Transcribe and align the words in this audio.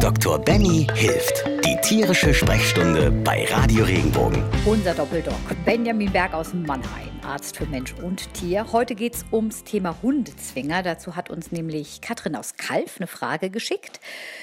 Dr. 0.00 0.38
Benny 0.38 0.86
hilft. 0.94 1.44
Die 1.64 1.76
tierische 1.82 2.32
Sprechstunde 2.32 3.10
bei 3.10 3.44
Radio 3.50 3.84
Regenbogen. 3.84 4.42
Unser 4.64 4.94
Doppeldoc 4.94 5.34
Benjamin 5.64 6.12
Berg 6.12 6.34
aus 6.34 6.54
Mannheim, 6.54 7.10
Arzt 7.26 7.56
für 7.56 7.66
Mensch 7.66 7.94
und 7.94 8.32
Tier. 8.34 8.72
Heute 8.72 8.94
geht 8.94 9.14
es 9.14 9.24
ums 9.32 9.64
Thema 9.64 9.96
Hundezwinger. 10.02 10.82
Dazu 10.82 11.16
hat 11.16 11.30
uns 11.30 11.50
nämlich 11.50 12.00
Katrin 12.00 12.36
aus 12.36 12.54
Kalf 12.56 12.98
eine 12.98 13.06
Frage 13.06 13.50
geschickt. 13.50 14.00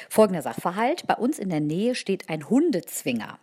Folgender 0.09 0.41
Sachverhalt. 0.41 1.07
Bei 1.07 1.15
uns 1.15 1.39
in 1.39 1.49
der 1.49 1.61
Nähe 1.61 1.95
steht 1.95 2.29
ein 2.29 2.49
Hundezwinger. 2.49 3.39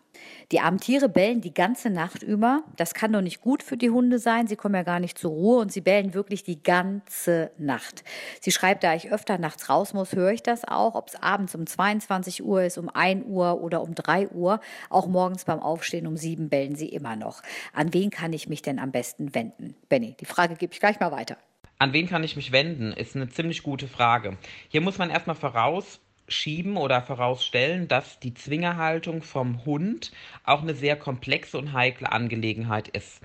Die 0.50 0.61
armen 0.61 0.79
Tiere 0.79 1.09
bellen 1.09 1.41
die 1.41 1.55
ganze 1.55 1.91
Nacht 1.91 2.23
über. 2.23 2.62
Das 2.77 2.95
kann 2.95 3.12
doch 3.12 3.20
nicht 3.20 3.41
gut 3.41 3.62
für 3.62 3.77
die 3.77 3.91
Hunde 3.91 4.18
sein. 4.18 4.46
Sie 4.46 4.56
kommen 4.56 4.75
ja 4.75 4.82
gar 4.82 5.00
nicht 5.00 5.18
zur 5.18 5.30
Ruhe 5.30 5.61
und 5.61 5.73
sie 5.73 5.80
bellen 5.80 6.14
wirklich 6.14 6.43
die 6.43 6.62
ganze 6.62 7.50
Nacht. 7.59 8.05
Sie 8.41 8.52
schreibt, 8.52 8.84
da 8.84 8.95
ich 8.95 9.11
öfter 9.11 9.38
nachts 9.38 9.69
raus 9.69 9.95
muss, 9.95 10.12
höre 10.14 10.32
ich 10.32 10.43
das 10.43 10.64
auch, 10.64 10.95
ob 10.95 11.09
es 11.09 11.16
abends 11.16 11.55
um 11.55 11.66
22 11.66 12.45
Uhr 12.45 12.62
ist, 12.62 12.79
um 12.79 12.88
1 12.88 13.24
Uhr 13.27 13.60
oder 13.60 13.82
um 13.82 13.95
3 13.95 14.29
Uhr. 14.29 14.60
Auch 14.91 15.06
morgens 15.06 15.45
beim 15.45 15.60
Aufstehen 15.60 16.06
um 16.06 16.16
7 16.16 16.48
bellen 16.48 16.74
sie 16.74 16.88
immer 16.88 17.16
noch. 17.16 17.43
An 17.73 17.95
wen 17.95 18.10
kann 18.10 18.32
ich 18.32 18.48
mich 18.48 18.62
denn 18.62 18.79
am 18.79 18.93
besten 18.93 19.34
wenden? 19.34 19.74
Benny, 19.88 20.16
die 20.20 20.27
Frage 20.27 20.57
gebe 20.57 20.73
ich 20.73 20.80
gleich 20.80 21.01
mal 21.01 21.12
weiter. 21.12 21.37
An 21.79 21.93
wen 21.93 22.09
kann 22.09 22.23
ich 22.23 22.37
mich 22.37 22.52
wenden? 22.52 22.93
Ist 22.93 23.16
eine 23.16 23.29
ziemlich 23.29 23.62
gute 23.62 23.88
Frage. 23.88 24.37
Hier 24.68 24.80
muss 24.80 24.98
man 24.98 25.10
erstmal 25.10 25.34
voraus 25.34 26.01
schieben 26.28 26.76
oder 26.76 27.02
vorausstellen, 27.02 27.88
dass 27.88 28.20
die 28.20 28.34
Zwingerhaltung 28.34 29.22
vom 29.22 29.64
Hund 29.64 30.12
auch 30.45 30.62
eine 30.62 30.74
sehr 30.74 30.96
komplexe 30.96 31.58
und 31.58 31.72
heikle 31.72 32.10
Angelegenheit 32.10 32.88
ist. 32.88 33.20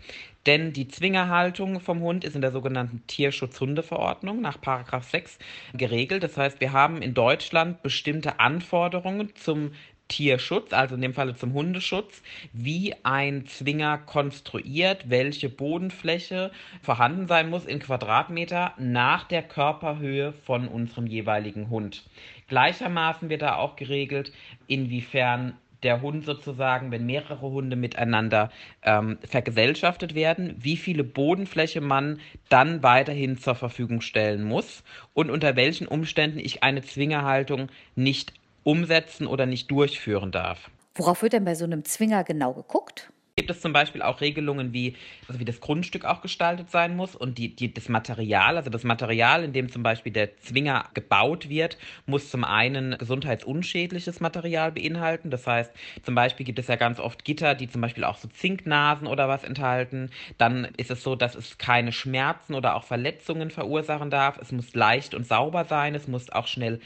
Denn 0.46 0.72
die 0.72 0.88
Zwingerhaltung 0.88 1.82
vom 1.82 2.00
Hund 2.00 2.24
ist 2.24 2.36
in 2.36 2.42
der 2.42 2.52
sogenannten 2.52 3.06
Tierschutzhundeverordnung 3.08 4.40
nach 4.40 4.58
6 5.04 5.40
geregelt. 5.74 6.24
Das 6.24 6.38
heißt, 6.38 6.62
wir 6.62 6.72
haben 6.72 7.02
in 7.02 7.14
Deutschland 7.14 7.84
bestimmte 7.84 8.40
Anforderungen 8.40 9.36
zum 9.36 9.72
Tierschutz, 10.08 10.74
also 10.74 10.96
in 10.96 11.02
dem 11.02 11.14
Falle 11.14 11.36
zum 11.36 11.54
Hundeschutz, 11.54 12.22
wie 12.54 12.94
ein 13.04 13.46
Zwinger 13.46 13.98
konstruiert, 13.98 15.10
welche 15.10 15.50
Bodenfläche 15.50 16.52
vorhanden 16.82 17.28
sein 17.28 17.50
muss 17.50 17.66
in 17.66 17.80
Quadratmeter 17.80 18.74
nach 18.78 19.26
der 19.26 19.44
Körperhöhe 19.44 20.34
von 20.34 20.68
unserem 20.68 21.08
jeweiligen 21.08 21.70
Hund. 21.70 22.04
Gleichermaßen 22.48 23.30
wird 23.30 23.42
da 23.42 23.56
auch 23.56 23.76
geregelt, 23.76 24.32
inwiefern 24.68 25.54
der 25.84 26.02
Hund 26.02 26.26
sozusagen, 26.26 26.92
wenn 26.92 27.06
mehrere 27.06 27.42
Hunde 27.42 27.76
miteinander 27.76 28.50
ähm, 28.84 29.18
vergesellschaftet 29.28 30.16
werden, 30.16 30.56
wie 30.58 30.78
viele 30.78 31.04
Bodenfläche 31.04 31.82
man 31.82 32.20
dann 32.50 32.82
weiterhin 32.82 33.38
zur 33.38 33.56
Verfügung 33.56 34.02
stellen 34.02 34.44
muss 34.44 34.84
und 35.14 35.30
unter 35.30 35.56
welchen 35.56 35.88
Umständen 35.88 36.40
ich 36.40 36.64
eine 36.64 36.82
Zwingerhaltung 36.82 37.70
nicht 37.96 38.34
umsetzen 38.68 39.28
oder 39.28 39.46
nicht 39.46 39.72
durchführen 39.72 40.32
darf. 40.32 40.70
Worauf 40.96 41.22
wird 41.22 41.32
denn 41.32 41.46
bei 41.46 41.56
so 41.56 41.64
einem 41.64 41.86
Zwinger 41.86 42.26
genau 42.26 42.54
geguckt? 42.54 43.14
Gibt 43.38 43.52
es 43.52 43.62
zum 43.62 43.72
Beispiel 43.72 44.02
auch 44.02 44.20
Regelungen, 44.20 44.74
wie, 44.74 44.96
also 45.28 45.40
wie 45.40 45.46
das 45.46 45.60
Grundstück 45.60 46.06
auch 46.06 46.24
gestaltet 46.24 46.72
sein 46.72 46.96
muss 46.96 47.16
und 47.16 47.38
die, 47.38 47.56
die, 47.56 47.72
das 47.72 47.88
Material, 47.88 48.58
also 48.58 48.72
das 48.72 48.84
Material, 48.84 49.44
in 49.44 49.54
dem 49.54 49.72
zum 49.72 49.84
Beispiel 49.84 50.12
der 50.12 50.36
Zwinger 50.38 50.86
gebaut 50.96 51.48
wird, 51.48 51.78
muss 52.08 52.32
zum 52.32 52.44
einen 52.44 52.98
gesundheitsunschädliches 52.98 54.22
Material 54.22 54.72
beinhalten. 54.72 55.30
Das 55.30 55.46
heißt, 55.46 55.72
zum 56.02 56.16
Beispiel 56.16 56.48
gibt 56.48 56.58
es 56.58 56.66
ja 56.66 56.78
ganz 56.78 57.00
oft 57.00 57.26
Gitter, 57.26 57.54
die 57.54 57.70
zum 57.70 57.80
Beispiel 57.80 58.06
auch 58.06 58.18
so 58.18 58.28
Zinknasen 58.28 59.06
oder 59.06 59.30
was 59.30 59.44
enthalten. 59.44 60.10
Dann 60.40 60.70
ist 60.76 60.90
es 60.90 61.04
so, 61.04 61.16
dass 61.16 61.36
es 61.36 61.60
keine 61.60 61.92
Schmerzen 61.92 62.56
oder 62.56 62.76
auch 62.76 62.86
Verletzungen 62.86 63.52
verursachen 63.52 64.10
darf. 64.10 64.40
Es 64.40 64.52
muss 64.52 64.74
leicht 64.74 65.14
und 65.14 65.28
sauber 65.28 65.66
sein. 65.66 65.94
Es 65.94 66.08
muss 66.08 66.32
auch 66.32 66.48
schnell 66.48 66.80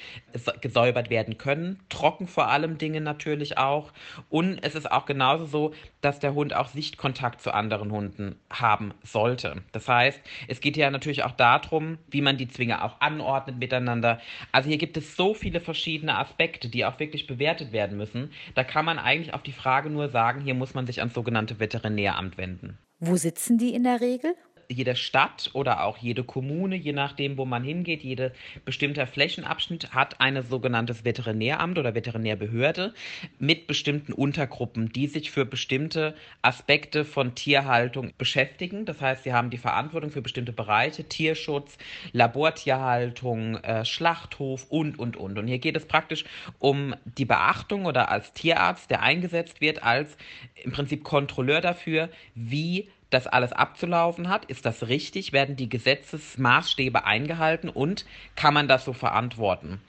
gesäubert 0.60 1.10
werden 1.10 1.38
können. 1.38 1.80
Trocken 1.88 2.28
vor 2.28 2.50
allem 2.50 2.78
Dinge 2.78 3.00
natürlich 3.00 3.58
auch. 3.58 3.94
Und 4.30 4.60
es 4.62 4.76
ist 4.76 4.92
auch 4.92 5.06
genauso 5.06 5.46
so, 5.46 5.74
dass 6.02 6.20
der 6.20 6.34
Hund 6.34 6.41
Hund 6.42 6.56
auch 6.56 6.70
Sichtkontakt 6.70 7.40
zu 7.40 7.54
anderen 7.54 7.92
Hunden 7.92 8.36
haben 8.50 8.94
sollte. 9.04 9.62
Das 9.72 9.88
heißt, 9.88 10.20
es 10.48 10.60
geht 10.60 10.76
ja 10.76 10.90
natürlich 10.90 11.24
auch 11.24 11.32
darum, 11.32 12.00
wie 12.10 12.22
man 12.22 12.38
die 12.38 12.48
Zwinge 12.48 12.84
auch 12.84 13.00
anordnet 13.00 13.60
miteinander. 13.60 14.20
Also 14.52 14.70
hier 14.70 14.80
gibt 14.80 14.98
es 14.98 15.16
so 15.16 15.36
viele 15.36 15.60
verschiedene 15.60 16.18
Aspekte, 16.18 16.68
die 16.68 16.84
auch 16.84 17.00
wirklich 17.00 17.28
bewertet 17.28 17.72
werden 17.72 17.96
müssen. 17.96 18.32
Da 18.56 18.64
kann 18.64 18.86
man 18.86 18.98
eigentlich 18.98 19.36
auf 19.36 19.44
die 19.44 19.52
Frage 19.52 19.92
nur 19.92 20.10
sagen, 20.10 20.42
hier 20.42 20.56
muss 20.56 20.74
man 20.74 20.88
sich 20.88 21.00
ans 21.00 21.14
sogenannte 21.14 21.60
Veterinäramt 21.60 22.40
wenden. 22.40 22.80
Wo 23.00 23.16
sitzen 23.16 23.60
die 23.60 23.74
in 23.74 23.84
der 23.84 24.02
Regel? 24.02 24.34
Jede 24.72 24.96
Stadt 24.96 25.50
oder 25.54 25.84
auch 25.84 25.98
jede 25.98 26.24
Kommune, 26.24 26.76
je 26.76 26.94
nachdem, 26.94 27.38
wo 27.38 27.46
man 27.46 27.64
hingeht, 27.64 28.04
jede 28.04 28.34
bestimmter 28.66 29.08
Flächenabschnitt 29.08 29.94
hat 29.94 30.20
ein 30.20 30.42
sogenanntes 30.44 31.06
Veterinäramt 31.06 31.78
oder 31.78 31.96
Veterinärbehörde 31.96 32.94
mit 33.40 33.68
bestimmten 33.68 34.14
Untergruppen, 34.14 34.90
die 34.90 35.08
sich 35.08 35.32
für 35.32 35.46
bestimmte 35.46 36.16
Aspekte 36.42 37.06
von 37.06 37.36
Tierhaltung 37.36 38.12
beschäftigen. 38.18 38.86
Das 38.86 39.02
heißt, 39.02 39.24
sie 39.24 39.34
haben 39.34 39.50
die 39.50 39.58
Verantwortung 39.58 40.12
für 40.12 40.22
bestimmte 40.22 40.54
Bereiche, 40.54 41.04
Tierschutz, 41.04 41.78
Labortierhaltung, 42.14 43.56
äh, 43.58 43.86
Schlachthof 43.86 44.66
und, 44.70 44.98
und, 44.98 45.18
und. 45.18 45.38
Und 45.38 45.48
hier 45.48 45.60
geht 45.60 45.76
es 45.76 45.86
praktisch 45.86 46.26
um 46.60 46.96
die 47.18 47.26
Beachtung 47.26 47.86
oder 47.86 48.10
als 48.10 48.34
Tierarzt, 48.34 48.90
der 48.90 49.02
eingesetzt 49.02 49.62
wird, 49.62 49.84
als 49.84 50.18
im 50.64 50.72
Prinzip 50.72 51.04
Kontrolleur 51.04 51.62
dafür, 51.62 52.10
wie 52.36 52.90
das 53.12 53.28
alles 53.28 53.52
abzulaufen 53.52 54.30
hat? 54.30 54.46
Ist 54.46 54.66
das 54.66 54.88
richtig? 54.88 55.34
Werden 55.34 55.56
die 55.56 55.70
Gesetzesmaßstäbe 55.70 57.06
eingehalten 57.06 57.70
und 57.70 58.06
kann 58.36 58.54
man 58.54 58.68
das 58.68 58.86
so 58.86 58.94
verantworten? 58.94 59.80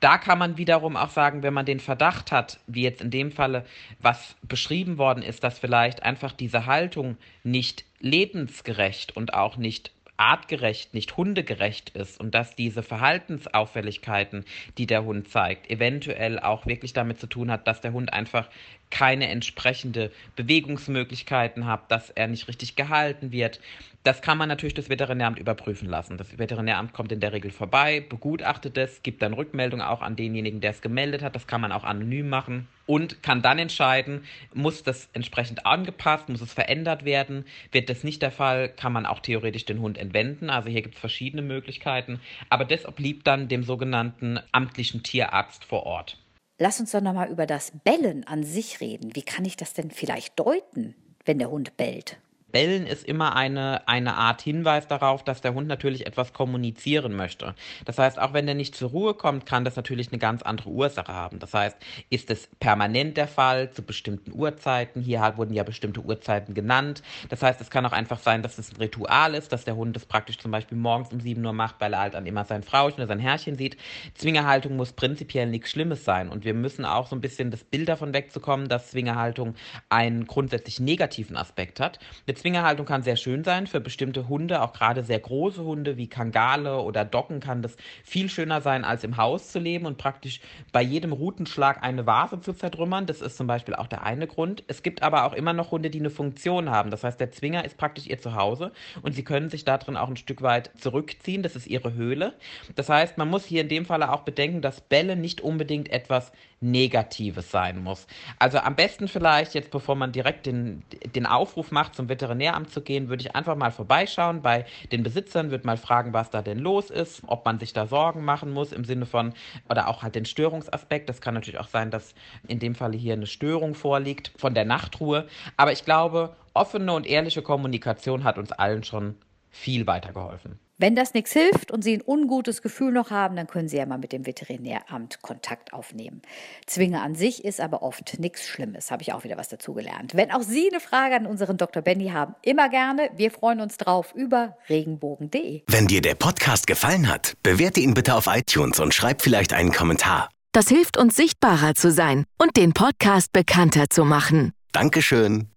Da 0.00 0.18
kann 0.18 0.38
man 0.38 0.58
wiederum 0.58 0.96
auch 0.96 1.08
sagen, 1.08 1.42
wenn 1.42 1.54
man 1.54 1.64
den 1.64 1.80
Verdacht 1.80 2.30
hat, 2.30 2.60
wie 2.66 2.82
jetzt 2.82 3.00
in 3.00 3.10
dem 3.10 3.32
Falle, 3.32 3.64
was 4.00 4.36
beschrieben 4.42 4.98
worden 4.98 5.22
ist, 5.22 5.44
dass 5.44 5.58
vielleicht 5.58 6.02
einfach 6.02 6.32
diese 6.32 6.66
Haltung 6.66 7.16
nicht 7.42 7.84
lebensgerecht 8.00 9.16
und 9.16 9.32
auch 9.32 9.56
nicht 9.56 9.93
artgerecht, 10.16 10.94
nicht 10.94 11.16
hundegerecht 11.16 11.90
ist 11.90 12.20
und 12.20 12.34
dass 12.34 12.54
diese 12.54 12.82
Verhaltensauffälligkeiten, 12.82 14.44
die 14.78 14.86
der 14.86 15.04
Hund 15.04 15.28
zeigt, 15.28 15.70
eventuell 15.70 16.38
auch 16.38 16.66
wirklich 16.66 16.92
damit 16.92 17.18
zu 17.18 17.26
tun 17.26 17.50
hat, 17.50 17.66
dass 17.66 17.80
der 17.80 17.92
Hund 17.92 18.12
einfach 18.12 18.48
keine 18.90 19.28
entsprechende 19.28 20.12
Bewegungsmöglichkeiten 20.36 21.66
hat, 21.66 21.90
dass 21.90 22.10
er 22.10 22.28
nicht 22.28 22.46
richtig 22.46 22.76
gehalten 22.76 23.32
wird. 23.32 23.60
Das 24.04 24.20
kann 24.20 24.36
man 24.36 24.50
natürlich 24.50 24.74
das 24.74 24.90
Veterinäramt 24.90 25.38
überprüfen 25.38 25.88
lassen. 25.88 26.18
Das 26.18 26.36
Veterinäramt 26.36 26.92
kommt 26.92 27.10
in 27.10 27.20
der 27.20 27.32
Regel 27.32 27.50
vorbei, 27.50 28.04
begutachtet 28.06 28.76
es, 28.76 29.02
gibt 29.02 29.22
dann 29.22 29.32
Rückmeldung 29.32 29.80
auch 29.80 30.02
an 30.02 30.14
denjenigen, 30.14 30.60
der 30.60 30.72
es 30.72 30.82
gemeldet 30.82 31.22
hat. 31.22 31.34
Das 31.34 31.46
kann 31.46 31.62
man 31.62 31.72
auch 31.72 31.84
anonym 31.84 32.28
machen 32.28 32.68
und 32.84 33.22
kann 33.22 33.40
dann 33.40 33.58
entscheiden, 33.58 34.24
muss 34.52 34.82
das 34.82 35.08
entsprechend 35.14 35.64
angepasst, 35.64 36.28
muss 36.28 36.42
es 36.42 36.52
verändert 36.52 37.06
werden. 37.06 37.46
Wird 37.72 37.88
das 37.88 38.04
nicht 38.04 38.20
der 38.20 38.30
Fall, 38.30 38.68
kann 38.68 38.92
man 38.92 39.06
auch 39.06 39.20
theoretisch 39.20 39.64
den 39.64 39.80
Hund 39.80 39.96
entwenden. 39.96 40.50
Also 40.50 40.68
hier 40.68 40.82
gibt 40.82 40.96
es 40.96 41.00
verschiedene 41.00 41.40
Möglichkeiten. 41.40 42.20
Aber 42.50 42.66
das 42.66 42.84
obliegt 42.84 43.26
dann 43.26 43.48
dem 43.48 43.62
sogenannten 43.62 44.38
amtlichen 44.52 45.02
Tierarzt 45.02 45.64
vor 45.64 45.86
Ort. 45.86 46.18
Lass 46.58 46.78
uns 46.78 46.92
doch 46.92 47.00
nochmal 47.00 47.30
über 47.30 47.46
das 47.46 47.72
Bellen 47.84 48.26
an 48.26 48.44
sich 48.44 48.82
reden. 48.82 49.16
Wie 49.16 49.22
kann 49.22 49.46
ich 49.46 49.56
das 49.56 49.72
denn 49.72 49.90
vielleicht 49.90 50.38
deuten, 50.38 50.94
wenn 51.24 51.38
der 51.38 51.50
Hund 51.50 51.78
bellt? 51.78 52.18
Bellen 52.54 52.86
ist 52.86 53.04
immer 53.04 53.34
eine, 53.34 53.88
eine 53.88 54.14
Art 54.14 54.40
Hinweis 54.40 54.86
darauf, 54.86 55.24
dass 55.24 55.40
der 55.40 55.54
Hund 55.54 55.66
natürlich 55.66 56.06
etwas 56.06 56.32
kommunizieren 56.32 57.16
möchte. 57.16 57.56
Das 57.84 57.98
heißt, 57.98 58.20
auch 58.20 58.32
wenn 58.32 58.46
er 58.46 58.54
nicht 58.54 58.76
zur 58.76 58.90
Ruhe 58.90 59.14
kommt, 59.14 59.44
kann 59.44 59.64
das 59.64 59.74
natürlich 59.74 60.12
eine 60.12 60.20
ganz 60.20 60.40
andere 60.42 60.70
Ursache 60.70 61.12
haben. 61.12 61.40
Das 61.40 61.52
heißt, 61.52 61.76
ist 62.10 62.30
es 62.30 62.48
permanent 62.60 63.16
der 63.16 63.26
Fall 63.26 63.72
zu 63.72 63.82
bestimmten 63.82 64.30
Uhrzeiten? 64.32 65.02
Hier 65.02 65.32
wurden 65.34 65.52
ja 65.52 65.64
bestimmte 65.64 66.00
Uhrzeiten 66.00 66.54
genannt. 66.54 67.02
Das 67.28 67.42
heißt, 67.42 67.60
es 67.60 67.70
kann 67.70 67.84
auch 67.86 67.92
einfach 67.92 68.20
sein, 68.20 68.42
dass 68.42 68.56
es 68.56 68.70
ein 68.70 68.76
Ritual 68.76 69.34
ist, 69.34 69.50
dass 69.50 69.64
der 69.64 69.74
Hund 69.74 69.96
es 69.96 70.06
praktisch 70.06 70.38
zum 70.38 70.52
Beispiel 70.52 70.78
morgens 70.78 71.12
um 71.12 71.18
7 71.18 71.44
Uhr 71.44 71.52
macht, 71.52 71.80
weil 71.80 71.92
er 71.92 71.98
halt 71.98 72.14
dann 72.14 72.24
immer 72.24 72.44
sein 72.44 72.62
Frauchen 72.62 72.94
oder 72.94 73.08
sein 73.08 73.18
Herrchen 73.18 73.56
sieht. 73.56 73.76
Zwingerhaltung 74.14 74.76
muss 74.76 74.92
prinzipiell 74.92 75.48
nichts 75.48 75.70
Schlimmes 75.70 76.04
sein. 76.04 76.28
Und 76.28 76.44
wir 76.44 76.54
müssen 76.54 76.84
auch 76.84 77.08
so 77.08 77.16
ein 77.16 77.20
bisschen 77.20 77.50
das 77.50 77.64
Bild 77.64 77.88
davon 77.88 78.14
wegzukommen, 78.14 78.68
dass 78.68 78.92
Zwingerhaltung 78.92 79.56
einen 79.88 80.28
grundsätzlich 80.28 80.78
negativen 80.78 81.36
Aspekt 81.36 81.80
hat. 81.80 81.98
Eine 82.28 82.43
Zwingerhaltung 82.44 82.84
kann 82.84 83.02
sehr 83.02 83.16
schön 83.16 83.42
sein 83.42 83.66
für 83.66 83.80
bestimmte 83.80 84.28
Hunde, 84.28 84.60
auch 84.60 84.74
gerade 84.74 85.02
sehr 85.02 85.18
große 85.18 85.64
Hunde 85.64 85.96
wie 85.96 86.08
Kangale 86.08 86.78
oder 86.82 87.02
Docken 87.06 87.40
kann 87.40 87.62
das 87.62 87.74
viel 88.04 88.28
schöner 88.28 88.60
sein, 88.60 88.84
als 88.84 89.02
im 89.02 89.16
Haus 89.16 89.50
zu 89.50 89.58
leben 89.58 89.86
und 89.86 89.96
praktisch 89.96 90.42
bei 90.70 90.82
jedem 90.82 91.14
Rutenschlag 91.14 91.82
eine 91.82 92.06
Vase 92.06 92.40
zu 92.40 92.52
zertrümmern. 92.52 93.06
Das 93.06 93.22
ist 93.22 93.38
zum 93.38 93.46
Beispiel 93.46 93.74
auch 93.74 93.86
der 93.86 94.02
eine 94.02 94.26
Grund. 94.26 94.62
Es 94.66 94.82
gibt 94.82 95.02
aber 95.02 95.24
auch 95.24 95.32
immer 95.32 95.54
noch 95.54 95.70
Hunde, 95.70 95.88
die 95.88 96.00
eine 96.00 96.10
Funktion 96.10 96.68
haben. 96.68 96.90
Das 96.90 97.02
heißt, 97.02 97.18
der 97.18 97.32
Zwinger 97.32 97.64
ist 97.64 97.78
praktisch 97.78 98.08
ihr 98.08 98.20
Zuhause 98.20 98.72
und 99.00 99.14
sie 99.14 99.24
können 99.24 99.48
sich 99.48 99.64
darin 99.64 99.96
auch 99.96 100.10
ein 100.10 100.18
Stück 100.18 100.42
weit 100.42 100.70
zurückziehen. 100.76 101.42
Das 101.42 101.56
ist 101.56 101.66
ihre 101.66 101.94
Höhle. 101.94 102.34
Das 102.74 102.90
heißt, 102.90 103.16
man 103.16 103.30
muss 103.30 103.46
hier 103.46 103.62
in 103.62 103.70
dem 103.70 103.86
Falle 103.86 104.12
auch 104.12 104.20
bedenken, 104.20 104.60
dass 104.60 104.82
Bälle 104.82 105.16
nicht 105.16 105.40
unbedingt 105.40 105.90
etwas 105.90 106.30
Negatives 106.60 107.50
sein 107.50 107.82
muss. 107.82 108.06
Also 108.38 108.58
am 108.58 108.74
besten 108.74 109.06
vielleicht 109.06 109.54
jetzt, 109.54 109.70
bevor 109.70 109.94
man 109.94 110.12
direkt 110.12 110.46
den, 110.46 110.82
den 111.14 111.26
Aufruf 111.26 111.70
macht 111.70 111.94
zum 111.94 112.08
Veterinär, 112.08 112.33
Veterinäramt 112.34 112.70
zu 112.70 112.82
gehen, 112.82 113.08
würde 113.08 113.22
ich 113.22 113.34
einfach 113.34 113.56
mal 113.56 113.70
vorbeischauen 113.70 114.42
bei 114.42 114.66
den 114.92 115.02
Besitzern, 115.02 115.50
würde 115.50 115.66
mal 115.66 115.76
fragen, 115.76 116.12
was 116.12 116.30
da 116.30 116.42
denn 116.42 116.58
los 116.58 116.90
ist, 116.90 117.22
ob 117.26 117.44
man 117.44 117.58
sich 117.58 117.72
da 117.72 117.86
Sorgen 117.86 118.24
machen 118.24 118.50
muss 118.52 118.72
im 118.72 118.84
Sinne 118.84 119.06
von, 119.06 119.32
oder 119.68 119.88
auch 119.88 120.02
halt 120.02 120.14
den 120.14 120.24
Störungsaspekt. 120.24 121.08
Das 121.08 121.20
kann 121.20 121.34
natürlich 121.34 121.60
auch 121.60 121.68
sein, 121.68 121.90
dass 121.90 122.14
in 122.46 122.58
dem 122.58 122.74
Falle 122.74 122.96
hier 122.96 123.14
eine 123.14 123.26
Störung 123.26 123.74
vorliegt 123.74 124.32
von 124.36 124.54
der 124.54 124.64
Nachtruhe. 124.64 125.26
Aber 125.56 125.72
ich 125.72 125.84
glaube, 125.84 126.34
offene 126.52 126.92
und 126.92 127.06
ehrliche 127.06 127.42
Kommunikation 127.42 128.24
hat 128.24 128.38
uns 128.38 128.52
allen 128.52 128.84
schon 128.84 129.16
viel 129.50 129.86
weitergeholfen. 129.86 130.58
Wenn 130.84 130.96
das 130.96 131.14
nichts 131.14 131.32
hilft 131.32 131.70
und 131.70 131.82
Sie 131.82 131.94
ein 131.94 132.02
ungutes 132.04 132.60
Gefühl 132.60 132.92
noch 132.92 133.10
haben, 133.10 133.36
dann 133.36 133.46
können 133.46 133.68
Sie 133.68 133.78
ja 133.78 133.86
mal 133.86 133.96
mit 133.96 134.12
dem 134.12 134.26
Veterinäramt 134.26 135.22
Kontakt 135.22 135.72
aufnehmen. 135.72 136.20
Zwinge 136.66 137.00
an 137.00 137.14
sich 137.14 137.42
ist 137.42 137.58
aber 137.58 137.82
oft 137.82 138.18
nichts 138.18 138.46
Schlimmes, 138.46 138.90
habe 138.90 139.00
ich 139.00 139.14
auch 139.14 139.24
wieder 139.24 139.38
was 139.38 139.48
dazugelernt. 139.48 140.14
Wenn 140.14 140.30
auch 140.30 140.42
Sie 140.42 140.68
eine 140.70 140.80
Frage 140.80 141.16
an 141.16 141.24
unseren 141.24 141.56
Dr. 141.56 141.80
Benny 141.80 142.08
haben, 142.08 142.34
immer 142.42 142.68
gerne. 142.68 143.08
Wir 143.16 143.30
freuen 143.30 143.62
uns 143.62 143.78
drauf 143.78 144.12
über 144.14 144.58
regenbogen.de. 144.68 145.62
Wenn 145.68 145.86
dir 145.86 146.02
der 146.02 146.16
Podcast 146.16 146.66
gefallen 146.66 147.08
hat, 147.08 147.32
bewerte 147.42 147.80
ihn 147.80 147.94
bitte 147.94 148.14
auf 148.14 148.26
iTunes 148.26 148.78
und 148.78 148.92
schreib 148.92 149.22
vielleicht 149.22 149.54
einen 149.54 149.72
Kommentar. 149.72 150.28
Das 150.52 150.68
hilft 150.68 150.98
uns 150.98 151.16
sichtbarer 151.16 151.74
zu 151.74 151.90
sein 151.92 152.24
und 152.36 152.58
den 152.58 152.74
Podcast 152.74 153.32
bekannter 153.32 153.88
zu 153.88 154.04
machen. 154.04 154.52
Dankeschön. 154.72 155.48